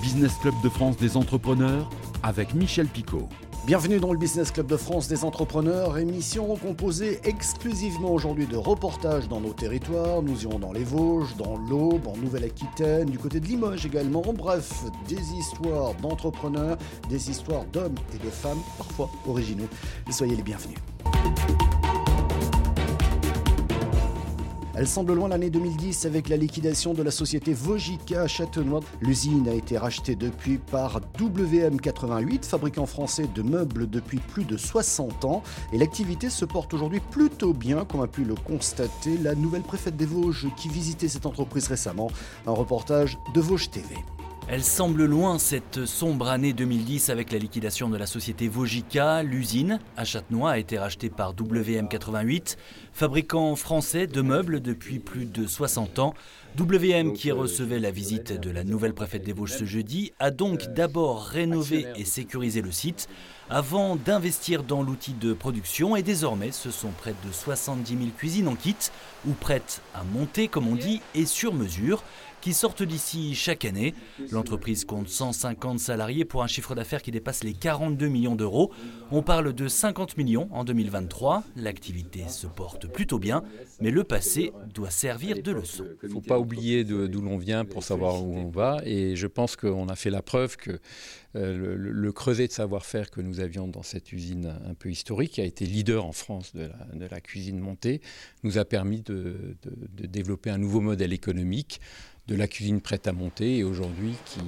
[0.00, 1.90] Business Club de France des entrepreneurs
[2.22, 3.28] avec Michel Picot.
[3.66, 9.28] Bienvenue dans le Business Club de France des entrepreneurs, émission composée exclusivement aujourd'hui de reportages
[9.28, 10.22] dans nos territoires.
[10.22, 14.22] Nous irons dans les Vosges, dans l'Aube, en Nouvelle-Aquitaine, du côté de Limoges également.
[14.32, 16.78] Bref, des histoires d'entrepreneurs,
[17.08, 19.68] des histoires d'hommes et de femmes, parfois originaux.
[20.10, 20.78] soyez les bienvenus.
[24.78, 28.78] Elle semble loin l'année 2010 avec la liquidation de la société Vogica à Châtenois.
[29.00, 35.24] L'usine a été rachetée depuis par WM88, fabricant français de meubles depuis plus de 60
[35.24, 35.42] ans.
[35.72, 39.96] Et l'activité se porte aujourd'hui plutôt bien, comme a pu le constater la nouvelle préfète
[39.96, 42.12] des Vosges qui visitait cette entreprise récemment.
[42.46, 43.96] Un reportage de Vosges TV.
[44.50, 49.22] Elle semble loin cette sombre année 2010 avec la liquidation de la société Vogica.
[49.22, 52.56] L'usine à Châtenois a été rachetée par WM88,
[52.94, 56.14] fabricant français de meubles depuis plus de 60 ans.
[56.58, 60.72] WM, qui recevait la visite de la nouvelle préfète des Vosges ce jeudi, a donc
[60.72, 63.06] d'abord rénové et sécurisé le site
[63.50, 68.48] avant d'investir dans l'outil de production et désormais ce sont près de 70 000 cuisines
[68.48, 68.76] en kit
[69.26, 72.02] ou prêtes à monter comme on dit et sur mesure
[72.40, 73.94] qui sortent d'ici chaque année.
[74.30, 78.72] L'entreprise compte 150 salariés pour un chiffre d'affaires qui dépasse les 42 millions d'euros.
[79.10, 81.42] On parle de 50 millions en 2023.
[81.56, 83.42] L'activité se porte plutôt bien,
[83.80, 85.84] mais le passé doit servir de leçon.
[86.02, 88.78] Il ne faut pas oublier d'où l'on vient pour savoir où on va.
[88.84, 90.78] Et je pense qu'on a fait la preuve que
[91.38, 95.40] euh, le, creuset de savoir-faire que nous avions dans cette usine un peu historique, qui
[95.40, 96.70] a été leader en France de
[97.10, 98.00] la, cuisine montée,
[98.42, 99.56] nous a permis de
[99.92, 101.80] développer un nouveau modèle économique
[102.26, 104.40] de la cuisine prête à monter et aujourd'hui qui,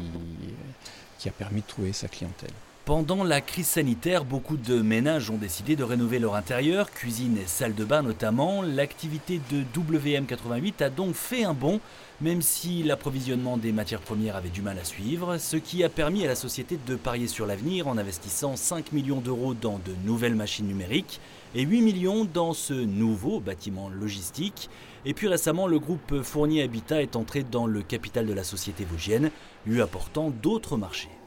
[1.19, 2.51] qui a permis de trouver sa clientèle.
[2.91, 7.47] Pendant la crise sanitaire, beaucoup de ménages ont décidé de rénover leur intérieur, cuisine et
[7.47, 8.63] salle de bain notamment.
[8.63, 11.79] L'activité de WM88 a donc fait un bond,
[12.21, 16.25] même si l'approvisionnement des matières premières avait du mal à suivre, ce qui a permis
[16.25, 20.35] à la société de parier sur l'avenir en investissant 5 millions d'euros dans de nouvelles
[20.35, 21.21] machines numériques
[21.55, 24.69] et 8 millions dans ce nouveau bâtiment logistique.
[25.05, 28.85] Et puis récemment, le groupe Fournier Habitat est entré dans le capital de la société
[28.85, 29.31] vosgienne,
[29.65, 31.20] lui apportant d'autres marchés.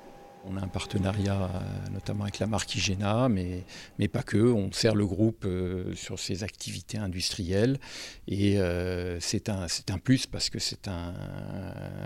[0.46, 3.64] On a un partenariat euh, notamment avec la marque Igena, mais,
[3.98, 4.38] mais pas que.
[4.38, 7.80] On sert le groupe euh, sur ses activités industrielles
[8.28, 9.68] et euh, c'est un,
[10.04, 11.14] plus parce que c'est un,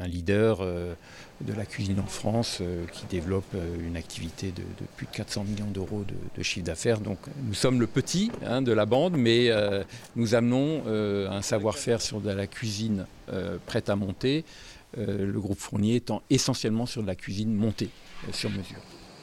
[0.06, 2.62] leader de la cuisine en France
[2.94, 4.64] qui développe une activité de,
[4.96, 6.06] plus de 400 millions d'euros
[6.36, 7.00] de, chiffre d'affaires.
[7.00, 9.50] Donc nous sommes le petit hein, de la bande, mais
[10.16, 13.06] nous amenons un savoir-faire sur de la cuisine
[13.66, 14.46] prête à monter.
[14.96, 17.90] Le groupe Fournier étant essentiellement sur de la cuisine montée.
[18.28, 18.78] Euh, sur mesure.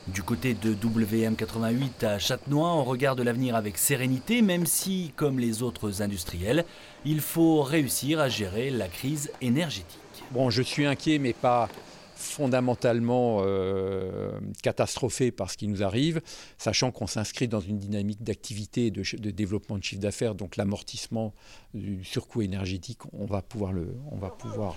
[0.08, 5.62] Du côté de WM88 à Châtenois, on regarde l'avenir avec sérénité, même si, comme les
[5.62, 6.66] autres industriels,
[7.06, 9.98] il faut réussir à gérer la crise énergétique.
[10.30, 11.70] Bon, je suis inquiet, mais pas,
[12.14, 14.32] fondamentalement euh,
[14.62, 16.20] catastrophé par ce qui nous arrive,
[16.58, 21.34] sachant qu'on s'inscrit dans une dynamique d'activité de, développement de chiffre d'affaires, donc l'amortissement
[21.74, 23.94] du surcoût énergétique, on va pouvoir, le,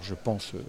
[0.01, 0.59] je pense, euh,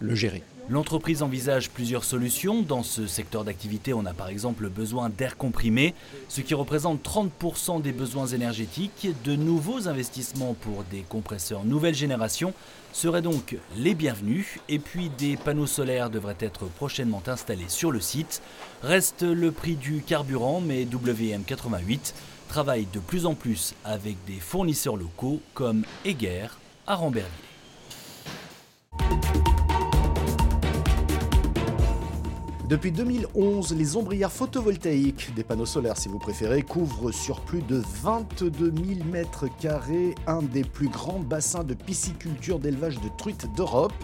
[0.00, 0.42] le gérer.
[0.68, 2.60] L'entreprise envisage plusieurs solutions.
[2.60, 5.94] Dans ce secteur d'activité, on a par exemple besoin d'air comprimé,
[6.28, 9.08] ce qui représente 30% des besoins énergétiques.
[9.24, 12.52] De nouveaux investissements pour des compresseurs nouvelle génération
[12.98, 14.58] seraient donc les bienvenus.
[14.68, 18.42] Et puis des panneaux solaires devraient être prochainement installés sur le site.
[18.82, 22.12] Reste le prix du carburant, mais WM88
[22.48, 26.48] travaille de plus en plus avec des fournisseurs locaux comme Eger
[26.88, 27.30] à Ramberville.
[32.68, 37.82] Depuis 2011, les ombrières photovoltaïques, des panneaux solaires si vous préférez, couvrent sur plus de
[38.02, 43.94] 22 000 mètres carrés un des plus grands bassins de pisciculture d'élevage de truites d'Europe.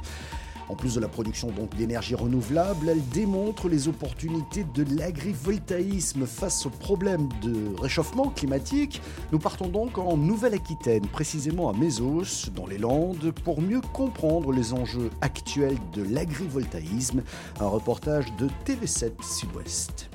[0.69, 6.71] En plus de la production d'énergie renouvelable, elle démontre les opportunités de l'agrivoltaïsme face aux
[6.71, 9.03] problèmes de réchauffement climatique.
[9.31, 14.73] Nous partons donc en Nouvelle-Aquitaine, précisément à Mésos, dans les Landes, pour mieux comprendre les
[14.73, 17.23] enjeux actuels de l'agrivoltaïsme.
[17.61, 20.09] Un reportage de TV7 Sud-Ouest.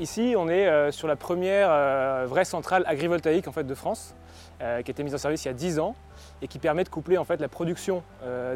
[0.00, 4.14] Ici, on est euh, sur la première euh, vraie centrale agrivoltaïque en fait, de France,
[4.62, 5.94] euh, qui a été mise en service il y a 10 ans
[6.42, 8.02] et qui permet de coupler en fait, la production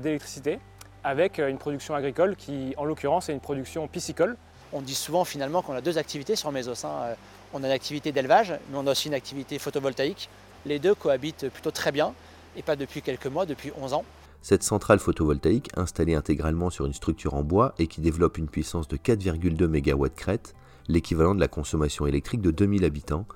[0.03, 0.59] d'électricité
[1.05, 4.37] avec une production agricole qui, en l'occurrence, est une production piscicole.
[4.73, 6.85] On dit souvent finalement qu'on a deux activités sur Mésos.
[6.85, 7.15] Hein.
[7.53, 10.31] On a une activité d'élevage, mais on a aussi une activité photovoltaïque.
[10.65, 12.15] Les deux cohabitent plutôt très bien,
[12.57, 14.05] et pas depuis quelques mois, depuis 11 ans.
[14.41, 18.89] Cette centrale photovoltaïque, installée intégralement sur une structure en bois et qui développe une puissance
[18.89, 20.55] de 4,2 MW crête,
[20.89, 23.27] l'équivalent de la consommation électrique de 2000 habitants,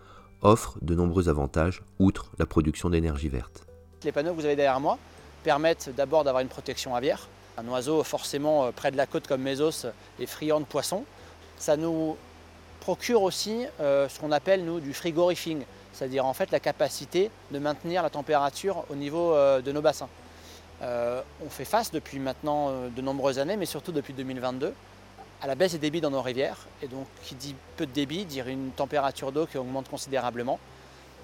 [0.40, 3.68] offre de nombreux avantages, outre la production d'énergie verte.
[4.04, 4.96] Les panneaux que vous avez derrière moi
[5.42, 9.86] permettent d'abord d'avoir une protection aviaire, Un oiseau forcément près de la côte comme Mésos
[10.20, 11.02] est friand de poissons.
[11.58, 12.16] Ça nous
[12.78, 18.04] procure aussi ce qu'on appelle nous du frigorifing, c'est-à-dire en fait la capacité de maintenir
[18.04, 20.08] la température au niveau de nos bassins.
[20.80, 24.72] on fait face depuis maintenant de nombreuses années, mais surtout depuis 2022,
[25.42, 26.58] à la baisse des débits dans nos rivières.
[26.82, 30.60] Et donc, qui dit peu de débit, dit une température d'eau qui augmente considérablement.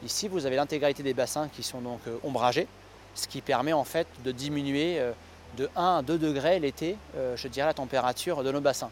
[0.04, 2.68] Ici, vous avez l'intégralité des bassins qui sont donc euh, ombragés,
[3.14, 5.12] ce qui permet en fait de diminuer euh,
[5.56, 8.90] de 1 à 2 degrés l'été, euh, je dirais, la température de nos bassins.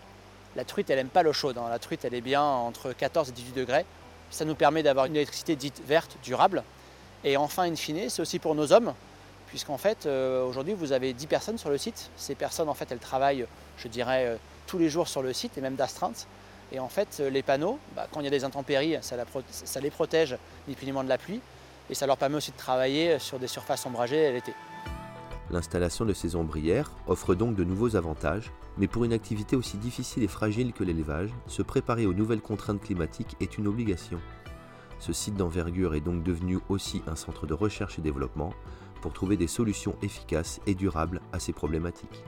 [0.56, 1.58] La truite, elle n'aime pas l'eau chaude.
[1.58, 1.68] Hein.
[1.68, 3.84] La truite, elle est bien entre 14 et 18 degrés.
[4.30, 6.62] Ça nous permet d'avoir une électricité dite verte, durable.
[7.24, 8.94] Et enfin, in fine, c'est aussi pour nos hommes,
[9.48, 12.10] puisqu'en fait, aujourd'hui, vous avez 10 personnes sur le site.
[12.16, 15.60] Ces personnes, en fait, elles travaillent, je dirais, tous les jours sur le site et
[15.60, 16.26] même d'astreinte.
[16.72, 19.90] Et en fait, euh, les panneaux, bah, quand il y a des intempéries, ça, les
[19.90, 20.36] protège
[20.66, 21.40] ni plus ni moins de la pluie
[21.90, 24.54] et ça leur permet aussi de travailler sur des surfaces ombragées l'été.
[25.50, 30.22] L'installation de ces ombrières offre donc de nouveaux avantages, mais pour une activité aussi difficile
[30.22, 34.18] et fragile que l'élevage, se préparer aux nouvelles contraintes climatiques est une obligation.
[34.98, 38.54] Ce site d'envergure est donc devenu aussi un centre de recherche et développement
[39.02, 42.24] pour trouver des solutions efficaces et durables à ces problématiques.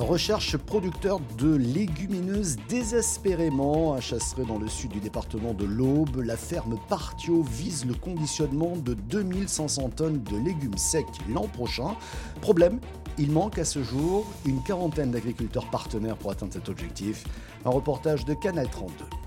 [0.00, 3.92] Recherche producteur de légumineuses désespérément.
[3.92, 8.76] À Chasseret, dans le sud du département de l'Aube, la ferme Partio vise le conditionnement
[8.76, 11.94] de 2500 tonnes de légumes secs l'an prochain.
[12.40, 12.80] Problème,
[13.18, 17.24] il manque à ce jour une quarantaine d'agriculteurs partenaires pour atteindre cet objectif.
[17.64, 19.21] Un reportage de Canal 32.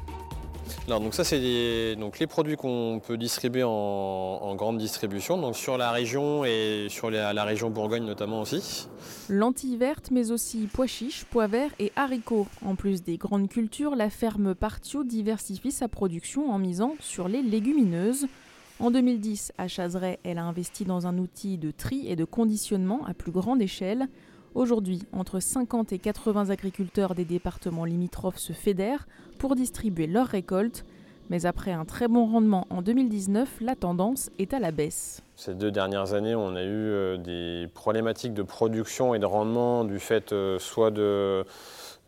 [0.88, 5.78] Alors, donc ça c'est donc les produits qu'on peut distribuer en, grande distribution, donc sur
[5.78, 8.88] la région et sur la, région Bourgogne notamment aussi.
[9.30, 12.48] Lentilles vertes, mais aussi pois chiches, pois verts et haricots.
[12.64, 17.42] En plus des grandes cultures, la ferme Partio diversifie sa production en misant sur les
[17.42, 18.28] légumineuses.
[18.80, 23.06] En 2010, à Chazeret, elle a investi dans un outil de tri et de conditionnement
[23.06, 24.08] à plus grande échelle.
[24.56, 29.06] Aujourd'hui, entre 50 et 80 agriculteurs des départements limitrophes se fédèrent
[29.38, 30.86] pour distribuer leurs récoltes.
[31.30, 35.22] Mais après un très bon rendement en 2019, la tendance est à la baisse.
[35.36, 39.84] Ces deux dernières années, on a eu euh, des problématiques de production et de rendement
[39.84, 41.44] du fait euh, soit de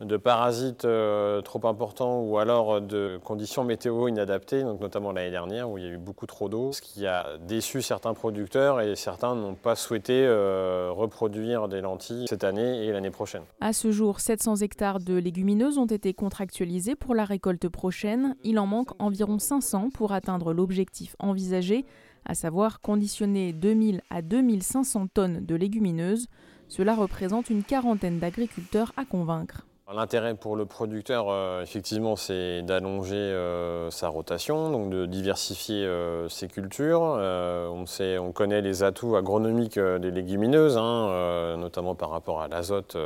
[0.02, 5.78] de parasites euh, trop importants ou alors de conditions météo inadaptées, notamment l'année dernière où
[5.78, 9.36] il y a eu beaucoup trop d'eau, ce qui a déçu certains producteurs et certains
[9.36, 13.42] n'ont pas souhaité euh, reproduire des lentilles cette année et l'année prochaine.
[13.60, 18.36] À ce jour, 700 hectares de légumineuses ont été contractualisés pour la récolte prochaine.
[18.44, 21.86] Il en manque environ 500 pour atteindre l'objectif envisagé,
[22.26, 26.28] à savoir conditionner 2000 à 2500 tonnes de légumineuses.
[26.68, 29.67] Cela représente une quarantaine d'agriculteurs à convaincre.
[29.94, 36.28] L'intérêt pour le producteur, euh, effectivement, c'est d'allonger euh, sa rotation, donc de diversifier euh,
[36.28, 37.00] ses cultures.
[37.02, 42.98] on, sait, on connaît les atouts agronomiques des légumineuses, hein, notamment par rapport à l'azote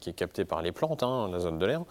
[0.00, 1.84] qui est capté par les plantes, hein, l'azote de l'air.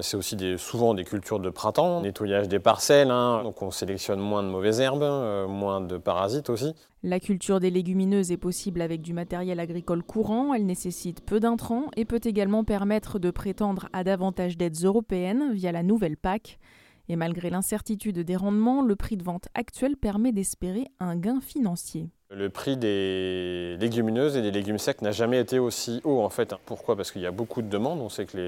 [0.00, 4.42] c'est aussi souvent des cultures de printemps, nettoyage des parcelles, hein, donc on sélectionne moins
[4.42, 6.74] de mauvaises herbes, moins de parasites aussi.
[7.04, 11.86] La culture des légumineuses est possible avec du matériel agricole courant, elle nécessite peu d'intrants
[11.96, 16.60] et peut également permettre de prétendre à davantage d'aides européennes via la nouvelle PAC.
[17.08, 22.10] Et malgré l'incertitude des rendements, le prix de vente actuel permet d'espérer un gain financier.
[22.34, 26.54] Le prix des légumineuses et des légumes secs n'a jamais été aussi haut en fait.
[26.64, 26.96] Pourquoi?
[26.96, 28.00] Parce qu'il y a beaucoup de demandes.
[28.00, 28.38] On sait que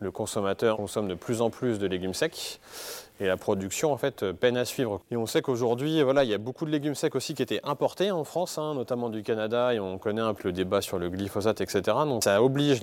[0.00, 2.60] le consommateur consomme de plus en plus de légumes secs
[3.22, 5.00] et la production en fait peine à suivre.
[5.10, 7.60] Et on sait qu'aujourd'hui, voilà, il y a beaucoup de légumes secs aussi qui étaient
[7.64, 10.98] importés en France, hein, notamment du Canada, et on connaît un peu le débat sur
[10.98, 11.82] le glyphosate, etc.
[12.06, 12.82] Donc ça oblige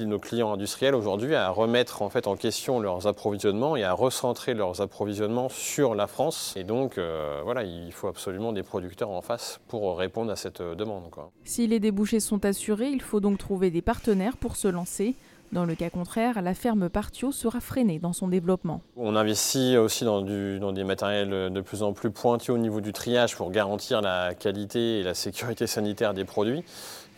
[0.00, 4.54] nos clients industriels aujourd'hui à remettre en fait en question leurs approvisionnements et à recentrer
[4.54, 6.54] leurs approvisionnements sur la France.
[6.56, 10.62] Et donc euh, voilà, il faut absolument des producteurs en face pour répondre à cette
[10.62, 11.02] demande.
[11.44, 15.14] Si les débouchés sont assurés, il faut donc trouver des partenaires pour se lancer.
[15.52, 18.80] Dans le cas contraire, la ferme Partio sera freinée dans son développement.
[18.96, 23.36] On investit aussi dans, des matériels de plus en plus pointus au niveau du triage
[23.36, 26.64] pour garantir la qualité et la sécurité sanitaire des produits.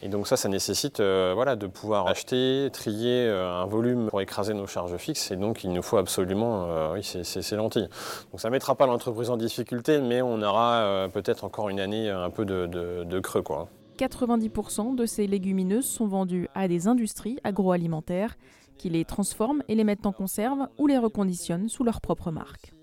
[0.02, 4.20] Et donc ça, ça nécessite euh, voilà, de pouvoir acheter, trier euh, un volume pour
[4.20, 5.30] écraser nos charges fixes.
[5.30, 7.88] Et donc il nous faut absolument euh, oui, ces, lentilles.
[8.32, 12.10] Donc ça ne mettra pas l'entreprise en difficulté, mais on aura peut-être encore une année
[12.10, 13.42] un peu de, de creux.
[13.42, 13.68] Quoi.
[13.96, 18.36] 90% de ces légumineuses sont vendues à des industries agroalimentaires
[18.76, 22.74] qui les transforment et les mettent en conserve ou les reconditionnent sous leur propre marque.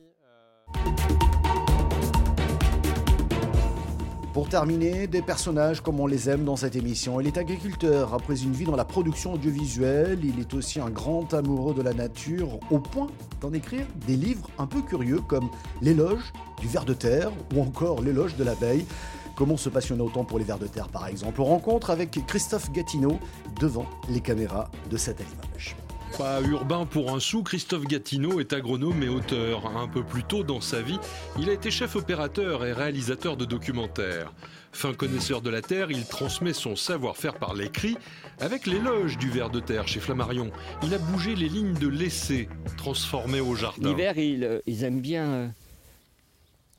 [4.34, 7.20] Pour terminer, des personnages comme on les aime dans cette émission.
[7.20, 8.14] Il est agriculteur.
[8.14, 11.94] Après une vie dans la production audiovisuelle, il est aussi un grand amoureux de la
[11.94, 13.08] nature, au point
[13.42, 15.50] d'en écrire des livres un peu curieux comme
[15.82, 18.86] L'éloge du ver de terre ou encore L'éloge de l'abeille.
[19.36, 21.42] Comment se passionner autant pour les vers de terre par exemple?
[21.42, 23.20] Rencontre avec Christophe Gatineau
[23.60, 25.76] devant les caméras de Satellimage.
[26.18, 29.66] Pas urbain pour un sou, Christophe Gatineau est agronome et auteur.
[29.78, 31.00] Un peu plus tôt dans sa vie,
[31.40, 34.34] il a été chef opérateur et réalisateur de documentaires.
[34.74, 37.98] Fin connaisseur de la terre, il transmet son savoir-faire par l'écrit
[38.40, 40.52] avec l'éloge du ver de terre chez Flammarion.
[40.84, 43.90] Il a bougé les lignes de l'essai, transformées au jardin.
[43.90, 45.54] L'hiver, ils, euh, ils, aiment bien.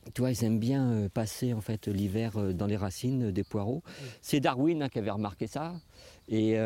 [0.05, 3.43] Euh, tu vois, ils aiment bien euh, passer en fait l'hiver dans les racines des
[3.43, 3.83] poireaux.
[4.21, 5.73] C'est Darwin hein, qui avait remarqué ça.
[6.29, 6.57] Et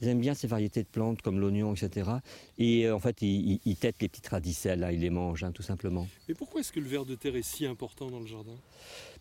[0.00, 2.10] ils aiment bien ces variétés de plantes comme l'oignon, etc.
[2.58, 5.62] Et euh, en fait, ils, têtent les petites radicelles, là, ils les mangent, hein, tout
[5.62, 6.06] simplement.
[6.28, 8.54] Mais pourquoi est-ce que le ver de terre est si important dans le jardin?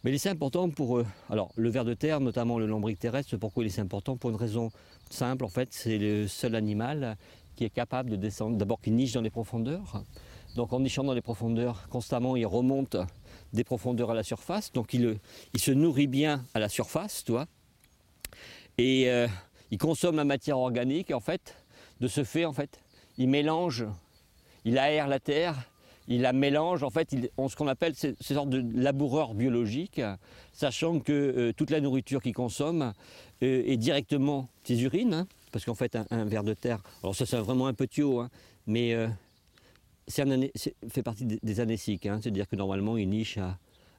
[0.03, 0.99] Mais il est si important pour...
[0.99, 1.05] eux.
[1.29, 4.17] alors, le ver de terre, notamment le lombric terrestre, pourquoi il est si important?
[4.17, 4.71] Pour une raison
[5.09, 7.17] simple, en fait, c'est le seul animal
[7.55, 10.03] qui est capable de descendre, d'abord qui niche dans les profondeurs.
[10.55, 12.97] Donc en nichant dans les profondeurs, constamment, il remonte
[13.53, 14.71] des profondeurs à la surface.
[14.73, 15.19] Donc il,
[15.57, 17.47] se nourrit bien à la surface, tu vois.
[18.77, 19.27] Et euh,
[19.71, 21.55] il consomme la matière organique, en fait,
[21.99, 22.79] de ce fait, en fait,
[23.17, 23.85] il mélange,
[24.65, 25.55] il aère la terre,
[26.07, 30.01] il la mélange, en fait, il, ce qu'on appelle ces, sortes de laboureurs biologiques,
[30.53, 32.93] sachant que euh, toute la nourriture qu'il consomme
[33.41, 37.25] euh, est directement ses urines, hein, parce qu'en fait, un, ver de terre, alors ça
[37.25, 38.29] c'est vraiment un petit haut, hein,
[38.67, 38.95] mais
[40.07, 43.57] c'est fait partie des, anéciques, hein, c'est-à-dire que normalement, il niche à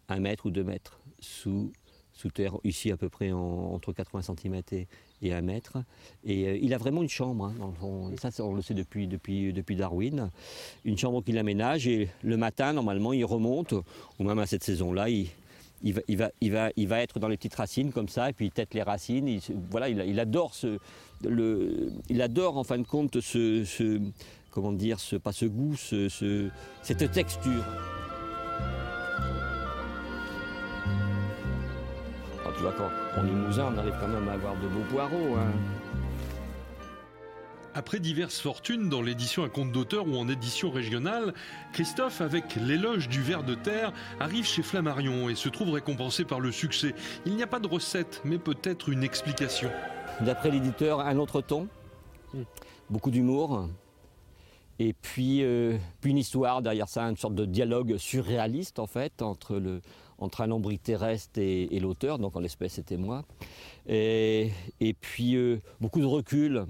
[0.08, 1.72] un mètre ou deux mètres sous
[2.18, 4.60] sous terre, ici à peu près entre 80 cm
[5.22, 5.78] et, 1 mètre.
[6.24, 9.76] Et euh, il a vraiment une chambre, hein, ça, on le sait depuis, depuis, depuis
[9.76, 10.30] Darwin,
[10.84, 13.72] une chambre qu'il aménage et le matin, normalement, il remonte,
[14.18, 15.28] ou même à cette saison-là, il,
[15.92, 18.32] va, il, va, il, va, il va être dans les petites racines comme ça, et
[18.32, 19.28] puis il tête les racines.
[19.28, 20.78] Il, voilà, il, adore ce,
[21.24, 24.00] le, il adore en fin de compte ce
[24.50, 26.50] comment dire, ce, pas ce goût, ce,
[26.82, 27.64] cette texture.
[32.58, 35.36] tu vois, quand on Limousin, on arrive quand même à avoir de beaux poireaux.
[35.36, 35.52] Hein.
[37.74, 41.34] Après diverses fortunes dans l'édition à compte d'auteur ou en édition régionale,
[41.72, 46.40] Christophe, avec l'éloge du ver de terre, arrive chez Flammarion et se trouve récompensé par
[46.40, 46.96] le succès.
[47.24, 49.70] Il n'y a pas de recette, mais peut-être une explication.
[50.20, 51.68] D'après l'éditeur, un autre ton,
[52.90, 53.68] beaucoup d'humour,
[54.78, 59.60] et puis, euh, une histoire derrière ça, une sorte de dialogue surréaliste en fait entre,
[60.38, 63.24] un lombric terrestre et, l'auteur, donc en l'espèce c'était moi.
[63.86, 64.52] Et,
[65.00, 66.64] puis euh, beaucoup de recul,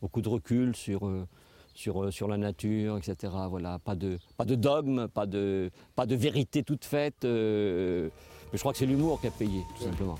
[0.00, 1.26] beaucoup de recul sur, euh,
[2.28, 3.32] la nature, etc.
[3.50, 5.70] Voilà, pas de, pas dogme, pas de
[6.14, 7.24] vérité toute faite.
[7.24, 8.08] mais
[8.54, 10.16] je crois que c'est l'humour qui a payé, tout simplement.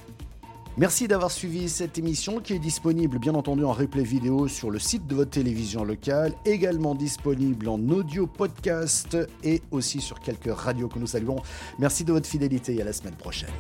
[0.77, 4.81] Merci d'avoir suivi cette émission qui est disponible bien entendu en replay vidéo sur le
[4.81, 10.89] site de votre télévision locale, également disponible en audio podcast et aussi sur quelques radios
[10.89, 11.41] que nous saluons.
[11.79, 13.51] Merci de votre fidélité et à la semaine prochaine.